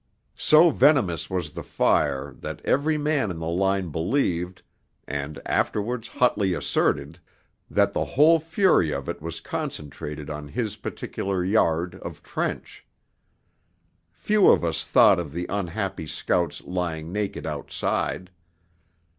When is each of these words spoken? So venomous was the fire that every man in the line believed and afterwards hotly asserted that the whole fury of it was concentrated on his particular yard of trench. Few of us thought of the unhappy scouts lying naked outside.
So 0.39 0.71
venomous 0.71 1.29
was 1.29 1.51
the 1.51 1.61
fire 1.61 2.33
that 2.39 2.65
every 2.65 2.97
man 2.97 3.29
in 3.29 3.37
the 3.37 3.47
line 3.47 3.89
believed 3.91 4.63
and 5.07 5.39
afterwards 5.45 6.07
hotly 6.07 6.55
asserted 6.55 7.19
that 7.69 7.93
the 7.93 8.03
whole 8.17 8.39
fury 8.39 8.91
of 8.91 9.07
it 9.07 9.21
was 9.21 9.39
concentrated 9.39 10.27
on 10.27 10.47
his 10.47 10.75
particular 10.77 11.45
yard 11.45 11.93
of 12.01 12.23
trench. 12.23 12.83
Few 14.11 14.49
of 14.51 14.63
us 14.63 14.83
thought 14.83 15.19
of 15.19 15.33
the 15.33 15.45
unhappy 15.49 16.07
scouts 16.07 16.61
lying 16.63 17.11
naked 17.11 17.45
outside. 17.45 18.31